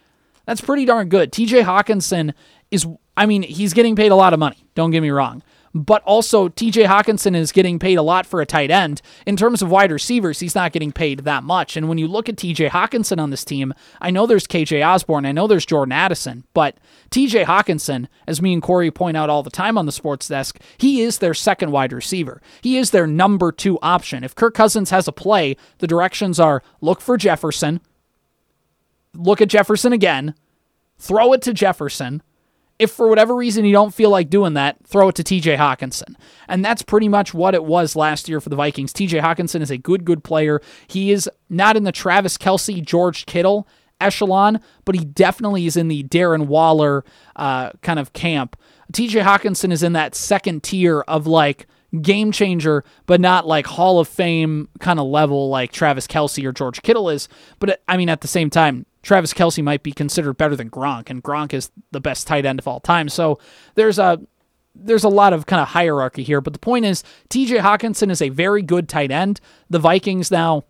That's 0.46 0.62
pretty 0.62 0.86
darn 0.86 1.10
good. 1.10 1.32
TJ 1.32 1.64
Hockenson 1.64 2.34
is, 2.70 2.86
I 3.16 3.26
mean, 3.26 3.44
he's 3.44 3.74
getting 3.74 3.96
paid 3.96 4.12
a 4.12 4.16
lot 4.16 4.34
of 4.34 4.40
money. 4.40 4.66
Don't 4.76 4.92
get 4.92 5.02
me 5.02 5.10
wrong 5.10 5.42
but 5.76 6.02
also 6.04 6.48
TJ 6.48 6.88
Hockenson 6.88 7.36
is 7.36 7.52
getting 7.52 7.80
paid 7.80 7.98
a 7.98 8.02
lot 8.02 8.26
for 8.26 8.40
a 8.40 8.46
tight 8.46 8.72
end. 8.72 9.02
In 9.26 9.36
terms 9.36 9.62
of 9.62 9.70
wide 9.70 9.92
receivers, 9.92 10.40
he's 10.40 10.56
not 10.56 10.72
getting 10.72 10.94
paid 10.94 11.20
that 11.20 11.44
much. 11.44 11.76
And 11.76 11.90
when 11.90 11.98
you 11.98 12.08
look 12.08 12.30
at 12.30 12.38
TJ 12.38 12.70
Hockenson 12.70 13.20
on 13.20 13.30
this 13.30 13.44
team, 13.44 13.74
I 14.00 14.10
know 14.10 14.26
there's 14.26 14.48
KJ 14.48 14.88
Osborne, 14.88 15.26
I 15.26 15.34
know 15.34 15.48
there's 15.48 15.66
Jordan 15.66 15.92
Addison, 15.92 16.46
but 16.54 16.78
TJ 17.12 17.44
Hockenson, 17.44 18.08
as 18.26 18.42
me 18.42 18.54
and 18.54 18.62
Corey 18.62 18.90
point 18.90 19.18
out 19.18 19.30
all 19.30 19.44
the 19.44 19.50
time 19.50 19.78
on 19.78 19.86
the 19.86 19.92
sports 19.92 20.30
desk, 20.30 20.62
he 20.78 21.02
is 21.02 21.18
their 21.18 21.34
second 21.34 21.72
wide 21.72 21.92
receiver. 21.92 22.42
He 22.62 22.78
is 22.78 22.92
their 22.92 23.06
number 23.06 23.52
two 23.52 23.78
option. 23.82 24.24
If 24.24 24.34
Kirk 24.34 24.54
Cousins 24.54 24.92
has 24.92 25.10
a 25.10 25.12
play, 25.12 25.58
the 25.80 25.88
directions 25.88 26.40
are 26.40 26.64
look 26.80 27.02
for 27.02 27.18
Jefferson, 27.18 27.82
look 29.14 29.42
at 29.42 29.50
Jefferson 29.50 29.92
again, 29.92 30.36
throw 30.98 31.34
it 31.34 31.42
to 31.42 31.54
Jefferson 31.54 32.22
If 32.78 32.92
for 32.92 33.08
whatever 33.08 33.36
reason 33.36 33.64
you 33.64 33.72
don't 33.72 33.94
feel 33.94 34.10
like 34.10 34.30
doing 34.30 34.54
that, 34.56 34.78
throw 34.86 35.08
it 35.10 35.16
to 35.16 35.24
TJ 35.24 35.58
Hockenson. 35.58 36.16
And 36.48 36.64
that's 36.64 36.82
pretty 36.82 37.08
much 37.08 37.34
what 37.34 37.56
it 37.56 37.64
was 37.64 37.96
last 37.96 38.28
year 38.28 38.42
for 38.42 38.50
the 38.50 38.56
Vikings. 38.56 38.92
TJ 38.92 39.22
Hockenson 39.22 39.62
is 39.62 39.72
a 39.72 39.78
good, 39.78 40.04
good 40.04 40.24
player. 40.24 40.62
He 40.88 41.12
is 41.12 41.30
not 41.50 41.78
in 41.78 41.84
the 41.84 41.92
Travis 41.94 42.38
Kelce, 42.38 42.84
George 42.84 43.26
Kittle 43.26 43.68
echelon, 44.02 44.60
but 44.84 44.96
he 44.96 45.06
definitely 45.06 45.66
is 45.66 45.78
in 45.78 45.88
the 45.88 46.04
Darren 46.04 46.48
Waller 46.48 47.06
uh, 47.36 47.72
kind 47.82 48.00
of 48.00 48.14
camp. 48.14 48.58
TJ 48.92 49.24
Hockenson 49.24 49.72
is 49.72 49.84
in 49.84 49.94
that 49.94 50.16
second 50.16 50.64
tier 50.64 51.02
of 51.02 51.28
like 51.28 51.68
game 52.02 52.32
changer, 52.32 52.84
but 53.06 53.22
not 53.22 53.48
like 53.48 53.66
Hall 53.66 54.00
of 54.00 54.08
Fame 54.08 54.70
kind 54.80 55.00
of 55.00 55.08
level 55.08 55.50
like 55.50 55.72
Travis 55.72 56.08
Kelce 56.08 56.44
or 56.46 56.52
George 56.52 56.82
Kittle 56.82 57.10
is. 57.10 57.28
But 57.60 57.82
I 57.88 57.98
mean, 57.98 58.10
at 58.10 58.22
the 58.22 58.28
same 58.28 58.50
time, 58.50 58.86
Travis 59.06 59.36
Kelce 59.36 59.64
might 59.64 59.84
be 59.84 59.92
considered 59.92 60.34
better 60.34 60.56
than 60.56 60.72
Gronk, 60.72 61.12
and 61.12 61.24
Gronk 61.24 61.54
is 61.54 61.70
the 61.92 62.02
best 62.02 62.26
tight 62.26 62.44
end 62.44 62.58
of 62.58 62.68
all 62.68 62.80
time. 62.80 63.08
So 63.08 63.40
there's 63.76 64.00
a 64.00 64.20
there's 64.74 65.04
a 65.04 65.10
lot 65.10 65.32
of 65.32 65.46
kind 65.46 65.62
of 65.62 65.70
hierarchy 65.70 66.24
here. 66.24 66.42
But 66.42 66.54
the 66.54 66.60
point 66.60 66.86
is, 66.86 67.04
TJ 67.30 67.62
Hockenson 67.62 68.10
is 68.10 68.22
a 68.22 68.30
very 68.30 68.64
good 68.64 68.90
tight 68.90 69.12
end. 69.12 69.40
The 69.70 69.80
Vikings 69.80 70.32
now 70.32 70.64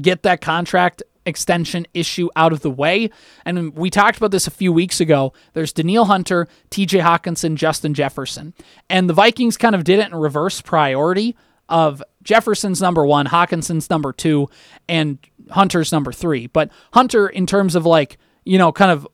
get 0.00 0.22
that 0.22 0.40
contract 0.40 1.02
extension 1.26 1.86
issue 1.94 2.30
out 2.34 2.52
of 2.52 2.60
the 2.62 2.70
way. 2.70 3.10
And 3.44 3.76
we 3.76 3.90
talked 3.90 4.16
about 4.16 4.32
this 4.32 4.46
a 4.46 4.50
few 4.50 4.72
weeks 4.72 4.98
ago. 4.98 5.34
There's 5.52 5.72
Danielle 5.74 6.06
Hunter, 6.06 6.48
TJ 6.70 7.02
Hockenson, 7.02 7.54
Justin 7.54 7.92
Jefferson. 7.94 8.54
And 8.88 9.08
the 9.08 9.14
Vikings 9.14 9.58
kind 9.58 9.74
of 9.74 9.84
did 9.84 10.00
it 10.00 10.06
in 10.06 10.14
reverse 10.14 10.62
priority 10.62 11.36
of 11.72 12.02
Jefferson's 12.22 12.80
number 12.80 13.04
one, 13.04 13.26
Hockenson's 13.26 13.90
number 13.90 14.12
two, 14.12 14.48
and 14.88 15.18
Hunter's 15.50 15.90
number 15.90 16.12
three. 16.12 16.46
But 16.46 16.70
Hunter, 16.92 17.26
in 17.26 17.46
terms 17.46 17.74
of 17.74 17.86
like, 17.86 18.18
you 18.44 18.58
know, 18.58 18.70
kind 18.70 18.90
of 18.90 19.08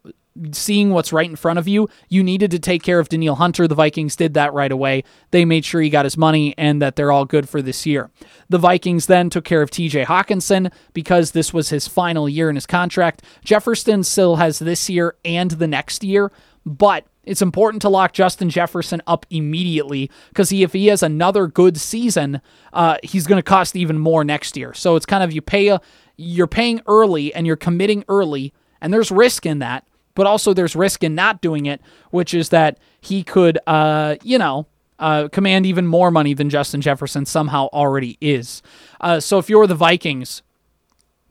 seeing 0.53 0.91
what's 0.91 1.13
right 1.13 1.29
in 1.29 1.37
front 1.37 1.59
of 1.59 1.67
you, 1.67 1.89
you 2.09 2.23
needed 2.23 2.51
to 2.51 2.59
take 2.59 2.83
care 2.83 2.99
of 2.99 3.09
Danielle 3.09 3.37
Hunter. 3.37 3.67
The 3.67 3.75
Vikings 3.75 4.17
did 4.17 4.35
that 4.35 4.53
right 4.53 4.71
away. 4.71 5.05
They 5.31 5.45
made 5.45 5.65
sure 5.65 5.81
he 5.81 5.91
got 5.91 6.05
his 6.05 6.17
money 6.17 6.55
and 6.59 6.83
that 6.83 6.97
they're 6.97 7.13
all 7.13 7.25
good 7.25 7.49
for 7.49 7.63
this 7.63 7.87
year. 7.87 8.11
The 8.49 8.59
Vikings 8.59 9.07
then 9.07 9.31
took 9.31 9.45
care 9.45 9.63
of 9.63 9.71
TJ 9.71 10.07
Hockenson 10.07 10.73
because 10.93 11.33
this 11.33 11.53
was 11.53 11.71
his 11.71 11.89
final 11.89 12.29
year 12.29 12.51
in 12.51 12.57
his 12.57 12.67
contract. 12.67 13.23
Jefferson 13.45 14.03
still 14.03 14.37
has 14.37 14.59
this 14.59 14.91
year 14.91 15.17
and 15.25 15.53
the 15.53 15.69
next 15.69 16.05
year, 16.05 16.31
but 16.65 17.07
it's 17.29 17.43
important 17.43 17.83
to 17.83 17.91
lock 17.91 18.15
Justin 18.15 18.49
Jefferson 18.49 19.03
up 19.07 19.27
immediately 19.29 20.11
because 20.31 20.51
if 20.51 20.73
he 20.73 20.87
has 20.87 21.03
another 21.03 21.47
good 21.47 21.77
season, 21.77 22.41
uh, 22.73 22.97
he's 23.03 23.27
going 23.27 23.39
to 23.39 23.43
cost 23.43 23.77
even 23.77 23.99
more 23.99 24.25
next 24.25 24.57
year. 24.57 24.73
So 24.73 24.97
it's 24.97 25.05
kind 25.05 25.23
of 25.23 25.31
you 25.31 25.43
pay 25.43 25.69
a, 25.69 25.81
you're 26.17 26.47
paying 26.47 26.81
early 26.87 27.35
and 27.35 27.47
you're 27.47 27.57
committing 27.57 28.03
early, 28.09 28.55
and 28.81 28.95
there's 28.95 29.11
risk 29.11 29.45
in 29.45 29.59
that, 29.59 29.87
but 30.15 30.27
also 30.27 30.55
there's 30.55 30.75
risk 30.75 31.05
in 31.05 31.15
not 31.15 31.43
doing 31.43 31.67
it, 31.67 31.83
which 32.11 32.33
is 32.33 32.49
that 32.49 32.79
he 33.01 33.23
could, 33.23 33.59
uh, 33.67 34.17
you 34.23 34.39
know, 34.39 34.67
uh, 34.99 35.29
command 35.29 35.67
even 35.67 35.87
more 35.87 36.11
money 36.11 36.33
than 36.33 36.49
Justin 36.49 36.81
Jefferson 36.81 37.27
somehow 37.27 37.67
already 37.75 38.17
is. 38.23 38.63
Uh, 39.03 39.21
so 39.21 39.39
if 39.39 39.51
you're 39.51 39.67
the 39.67 39.75
Vikings, 39.75 40.43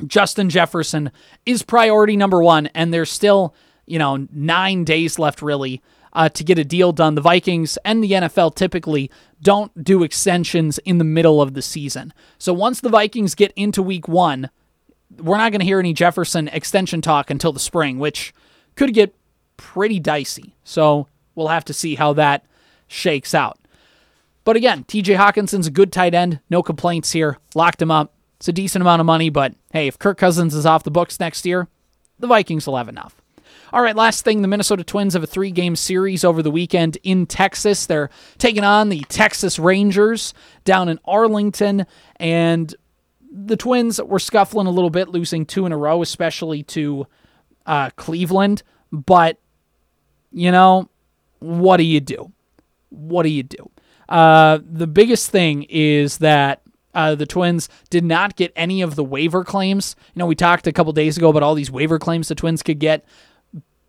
Justin 0.05 0.49
Jefferson 0.49 1.11
is 1.45 1.63
priority 1.63 2.15
number 2.15 2.43
one, 2.43 2.67
and 2.67 2.93
there's 2.93 3.11
still 3.11 3.55
you 3.87 3.97
know, 3.97 4.27
nine 4.31 4.83
days 4.83 5.17
left 5.17 5.41
really 5.41 5.81
uh, 6.13 6.29
to 6.29 6.43
get 6.43 6.59
a 6.59 6.65
deal 6.65 6.91
done. 6.91 7.15
The 7.15 7.21
Vikings 7.21 7.77
and 7.83 8.03
the 8.03 8.11
NFL 8.11 8.55
typically 8.55 9.09
don't 9.41 9.83
do 9.83 10.03
extensions 10.03 10.77
in 10.79 10.97
the 10.97 11.03
middle 11.03 11.41
of 11.41 11.53
the 11.53 11.61
season. 11.61 12.13
So 12.37 12.53
once 12.53 12.81
the 12.81 12.89
Vikings 12.89 13.35
get 13.35 13.51
into 13.55 13.81
week 13.81 14.07
one, 14.07 14.49
we're 15.17 15.37
not 15.37 15.51
going 15.51 15.59
to 15.59 15.65
hear 15.65 15.79
any 15.79 15.93
Jefferson 15.93 16.47
extension 16.49 17.01
talk 17.01 17.29
until 17.29 17.53
the 17.53 17.59
spring, 17.59 17.97
which 17.99 18.33
could 18.75 18.93
get 18.93 19.15
pretty 19.55 19.99
dicey. 19.99 20.55
So 20.63 21.07
we'll 21.35 21.47
have 21.47 21.65
to 21.65 21.73
see 21.73 21.95
how 21.95 22.13
that 22.13 22.45
shakes 22.87 23.33
out. 23.33 23.59
But 24.43 24.55
again, 24.55 24.85
TJ 24.85 25.17
Hockenson's 25.17 25.67
a 25.67 25.71
good 25.71 25.91
tight 25.91 26.13
end. 26.13 26.39
No 26.49 26.63
complaints 26.63 27.11
here. 27.11 27.37
Locked 27.53 27.81
him 27.81 27.91
up. 27.91 28.13
It's 28.37 28.47
a 28.47 28.53
decent 28.53 28.81
amount 28.81 28.99
of 28.99 29.05
money, 29.05 29.29
but 29.29 29.55
hey, 29.71 29.87
if 29.87 29.97
Kirk 29.97 30.17
Cousins 30.17 30.53
is 30.53 30.65
off 30.65 30.83
the 30.83 30.91
books 30.91 31.19
next 31.19 31.45
year, 31.45 31.67
the 32.19 32.27
Vikings 32.27 32.67
will 32.67 32.77
have 32.77 32.87
enough. 32.87 33.21
All 33.73 33.81
right, 33.81 33.95
last 33.95 34.23
thing 34.23 34.41
the 34.41 34.47
Minnesota 34.47 34.83
Twins 34.83 35.13
have 35.13 35.23
a 35.23 35.27
three 35.27 35.51
game 35.51 35.75
series 35.75 36.23
over 36.23 36.41
the 36.41 36.51
weekend 36.51 36.97
in 37.03 37.25
Texas. 37.25 37.85
They're 37.85 38.09
taking 38.37 38.63
on 38.63 38.87
the 38.87 39.01
Texas 39.09 39.59
Rangers 39.59 40.33
down 40.63 40.87
in 40.87 40.99
Arlington, 41.03 41.85
and 42.15 42.73
the 43.29 43.57
Twins 43.57 44.01
were 44.01 44.19
scuffling 44.19 44.67
a 44.67 44.71
little 44.71 44.89
bit, 44.89 45.09
losing 45.09 45.45
two 45.45 45.65
in 45.65 45.73
a 45.73 45.77
row, 45.77 46.01
especially 46.01 46.63
to 46.63 47.07
uh, 47.65 47.89
Cleveland. 47.97 48.63
But, 48.91 49.37
you 50.31 50.51
know, 50.51 50.89
what 51.39 51.77
do 51.77 51.83
you 51.83 51.99
do? 51.99 52.31
What 52.89 53.23
do 53.23 53.29
you 53.29 53.43
do? 53.43 53.69
Uh, 54.07 54.59
the 54.63 54.87
biggest 54.87 55.29
thing 55.29 55.63
is 55.63 56.19
that 56.19 56.61
uh, 56.93 57.15
the 57.15 57.25
Twins 57.25 57.67
did 57.89 58.05
not 58.05 58.37
get 58.37 58.53
any 58.55 58.81
of 58.81 58.95
the 58.95 59.03
waiver 59.03 59.43
claims. 59.43 59.97
You 60.15 60.19
know, 60.19 60.25
we 60.25 60.35
talked 60.35 60.65
a 60.67 60.71
couple 60.71 60.93
days 60.93 61.17
ago 61.17 61.29
about 61.29 61.43
all 61.43 61.53
these 61.53 61.69
waiver 61.69 61.99
claims 61.99 62.29
the 62.29 62.35
Twins 62.35 62.63
could 62.63 62.79
get. 62.79 63.05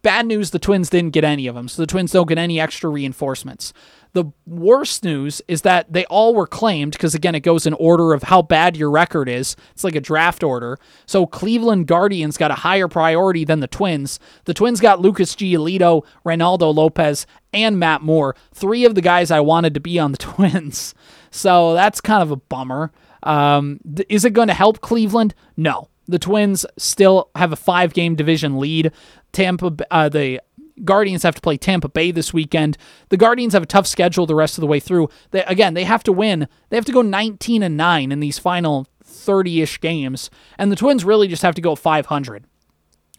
Bad 0.09 0.25
news 0.25 0.53
the 0.53 0.59
Twins 0.59 0.89
didn't 0.89 1.13
get 1.13 1.23
any 1.23 1.47
of 1.47 1.55
them, 1.55 1.69
so 1.69 1.83
the 1.83 1.87
Twins 1.87 2.13
don't 2.13 2.27
get 2.27 2.39
any 2.39 2.59
extra 2.59 2.89
reinforcements. 2.89 3.75
The 4.15 4.25
worst 4.47 5.05
news 5.05 5.43
is 5.49 5.61
that 5.63 5.93
they 5.93 6.07
all 6.07 6.35
were 6.35 6.47
claimed 6.47 6.93
because, 6.93 7.15
again, 7.15 7.35
it 7.35 7.41
goes 7.41 7.67
in 7.67 7.75
order 7.75 8.15
of 8.15 8.23
how 8.23 8.41
bad 8.41 8.75
your 8.75 8.91
record 8.91 9.29
is. 9.29 9.55
It's 9.73 9.85
like 9.85 9.95
a 9.95 10.01
draft 10.01 10.43
order. 10.43 10.79
So 11.05 11.27
Cleveland 11.27 11.89
Guardians 11.89 12.39
got 12.39 12.51
a 12.51 12.55
higher 12.55 12.89
priority 12.89 13.45
than 13.45 13.61
the 13.61 13.67
Twins. 13.67 14.19
The 14.47 14.55
Twins 14.55 14.81
got 14.81 14.99
Lucas 14.99 15.37
Giolito, 15.37 16.07
Reynaldo 16.25 16.75
Lopez, 16.75 17.27
and 17.53 17.79
Matt 17.79 18.01
Moore, 18.01 18.35
three 18.55 18.87
of 18.87 18.95
the 18.95 19.03
guys 19.03 19.31
I 19.31 19.41
wanted 19.41 19.75
to 19.75 19.81
be 19.81 19.99
on 19.99 20.13
the 20.13 20.19
Twins. 20.27 20.95
So 21.31 21.75
that's 21.75 22.01
kind 22.01 22.23
of 22.23 22.31
a 22.31 22.37
bummer. 22.37 22.93
Um, 23.25 23.79
is 24.09 24.25
it 24.25 24.33
going 24.33 24.49
to 24.49 24.55
help 24.55 24.81
Cleveland? 24.81 25.35
No. 25.55 25.91
The 26.09 26.19
Twins 26.19 26.65
still 26.79 27.31
have 27.37 27.53
a 27.53 27.57
five 27.57 27.93
game 27.93 28.15
division 28.15 28.59
lead. 28.59 28.93
Tampa, 29.33 29.77
uh, 29.91 30.09
the 30.09 30.41
Guardians 30.85 31.23
have 31.23 31.35
to 31.35 31.41
play 31.41 31.57
Tampa 31.57 31.89
Bay 31.89 32.11
this 32.11 32.33
weekend. 32.33 32.79
The 33.11 33.17
Guardians 33.17 33.53
have 33.53 33.63
a 33.63 33.67
tough 33.67 33.87
schedule 33.87 34.27
the 34.27 34.35
rest 34.35 34.57
of 34.57 34.63
the 34.63 34.67
way 34.67 34.81
through. 34.81 35.09
They, 35.31 35.45
again, 35.45 35.75
they 35.75 35.85
have 35.85 36.03
to 36.05 36.13
win. 36.13 36.49
They 36.71 36.77
have 36.77 36.85
to 36.87 36.93
go 36.93 37.03
19 37.03 37.63
and 37.63 37.77
9 37.77 38.13
in 38.13 38.21
these 38.21 38.39
final 38.39 38.87
30-ish 39.05 39.81
games, 39.81 40.31
and 40.59 40.71
the 40.71 40.77
Twins 40.77 41.05
really 41.05 41.29
just 41.29 41.43
have 41.43 41.55
to 41.55 41.63
go 41.63 41.75
500. 41.75 42.45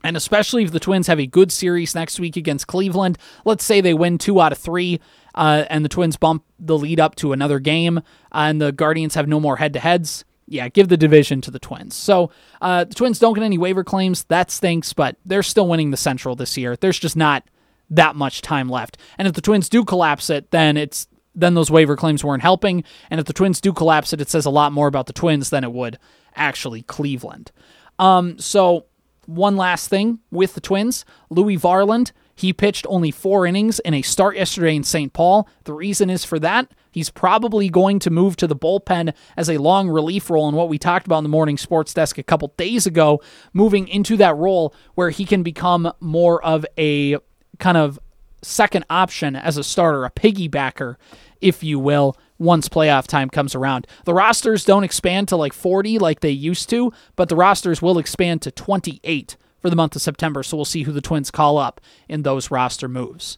And 0.04 0.16
especially 0.16 0.64
if 0.64 0.72
the 0.72 0.80
Twins 0.80 1.08
have 1.08 1.20
a 1.20 1.28
good 1.28 1.52
series 1.52 1.94
next 1.94 2.20
week 2.20 2.38
against 2.38 2.68
Cleveland, 2.68 3.18
let's 3.44 3.66
say 3.66 3.82
they 3.82 3.94
win 3.94 4.18
2 4.18 4.40
out 4.40 4.54
of 4.54 4.58
3 4.58 5.00
uh, 5.36 5.66
and 5.70 5.84
the 5.84 5.90
Twins 5.90 6.16
bump 6.16 6.46
the 6.58 6.78
lead 6.78 7.00
up 7.02 7.16
to 7.16 7.34
another 7.34 7.60
game 7.60 7.98
uh, 7.98 8.02
and 8.32 8.62
the 8.62 8.72
Guardians 8.72 9.16
have 9.16 9.28
no 9.28 9.42
more 9.42 9.58
head-to-heads 9.58 10.24
yeah, 10.50 10.68
give 10.68 10.88
the 10.88 10.98
division 10.98 11.42
to 11.42 11.52
the 11.52 11.60
Twins. 11.60 11.96
So 11.96 12.32
uh, 12.62 12.84
the 12.84 12.96
Twins 12.96 13.20
don't 13.20 13.34
get 13.34 13.44
any 13.44 13.58
waiver 13.58 13.84
claims. 13.84 14.24
That 14.26 14.52
stinks, 14.52 14.94
but 14.94 15.16
they're 15.26 15.44
still 15.44 15.68
winning 15.68 15.92
the 15.92 15.98
Central 15.98 16.36
this 16.36 16.58
year. 16.58 16.76
There's 16.76 17.00
just 17.00 17.16
not 17.16 17.44
that 17.90 18.16
much 18.16 18.42
time 18.42 18.70
left. 18.70 18.98
And 19.18 19.28
if 19.28 19.34
the 19.34 19.42
Twins 19.42 19.70
do 19.70 19.86
collapse 19.86 20.30
it, 20.30 20.52
then 20.52 20.78
it's 20.78 21.08
then 21.36 21.54
those 21.54 21.72
waiver 21.72 21.96
claims 21.96 22.24
weren't 22.24 22.42
helping. 22.42 22.84
And 23.10 23.20
if 23.20 23.26
the 23.26 23.34
Twins 23.34 23.62
do 23.62 23.72
collapse 23.72 24.12
it, 24.12 24.20
it 24.20 24.30
says 24.30 24.46
a 24.46 24.50
lot 24.50 24.74
more 24.74 24.88
about 24.88 25.06
the 25.06 25.14
Twins 25.14 25.52
than 25.52 25.64
it 25.64 25.72
would 25.72 25.98
actually 26.36 26.82
Cleveland. 26.82 27.52
Um, 27.98 28.40
so 28.40 28.86
one 29.26 29.56
last 29.56 29.88
thing 29.88 30.20
with 30.32 30.56
the 30.56 30.62
Twins, 30.62 31.06
Louis 31.30 31.58
Varland 31.58 32.12
he 32.40 32.54
pitched 32.54 32.86
only 32.88 33.12
four 33.12 33.46
innings 33.46 33.80
in 33.80 33.94
a 33.94 34.02
start 34.02 34.38
yesterday 34.38 34.74
in 34.74 34.86
St. 34.86 35.12
Paul. 35.12 35.50
The 35.66 35.74
reason 35.74 36.10
is 36.10 36.24
for 36.24 36.40
that. 36.40 36.72
He's 36.92 37.10
probably 37.10 37.70
going 37.70 38.00
to 38.00 38.10
move 38.10 38.36
to 38.38 38.48
the 38.48 38.56
bullpen 38.56 39.14
as 39.38 39.50
a 39.50 39.58
long 39.58 39.90
relief 39.90 40.30
role 40.30 40.50
in 40.50 40.56
what 40.56 40.70
we 40.70 40.78
talked 40.78 41.06
about 41.06 41.20
in 41.20 41.24
the 41.24 41.30
morning 41.30 41.58
sports 41.58 41.94
desk 41.94 42.18
a 42.18 42.24
couple 42.24 42.54
days 42.58 42.86
ago, 42.86 43.22
moving 43.54 43.88
into 43.88 44.18
that 44.18 44.36
role 44.36 44.74
where 44.96 45.10
he 45.10 45.26
can 45.26 45.44
become 45.44 45.92
more 46.00 46.44
of 46.44 46.66
a 46.78 47.18
kind 47.60 47.78
of 47.78 48.00
second 48.42 48.86
option 48.90 49.36
as 49.36 49.58
a 49.58 49.64
starter, 49.64 50.06
a 50.06 50.12
piggybacker, 50.12 50.96
if 51.42 51.64
you 51.64 51.78
will, 51.78 52.16
once 52.38 52.70
playoff 52.70 53.06
time 53.06 53.30
comes 53.30 53.54
around. 53.54 53.86
The 54.06 54.14
rosters 54.14 54.64
don't 54.64 54.84
expand 54.84 55.28
to 55.28 55.36
like 55.36 55.54
40 55.54 56.00
like 56.00 56.22
they 56.22 56.30
used 56.30 56.70
to, 56.70 56.94
but 57.16 57.30
the 57.30 57.36
rosters 57.36 57.82
will 57.82 57.98
expand 57.98 58.42
to 58.44 58.52
28 58.52 59.36
for 59.60 59.70
the 59.70 59.76
month 59.76 59.96
of 59.96 60.02
September, 60.02 60.42
so 60.42 60.56
we'll 60.56 60.66
see 60.66 60.84
who 60.84 60.94
the 60.94 61.02
Twins 61.02 61.32
call 61.32 61.58
up 61.58 61.82
in 62.08 62.24
those 62.24 62.50
roster 62.50 62.88
moves. 62.88 63.38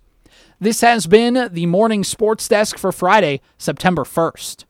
This 0.64 0.82
has 0.82 1.08
been 1.08 1.50
the 1.52 1.66
morning 1.66 2.04
sports 2.04 2.48
desk 2.48 2.78
for 2.78 2.92
Friday, 2.92 3.42
September 3.58 4.04
1st. 4.04 4.66